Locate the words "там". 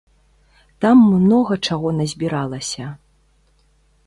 0.85-0.97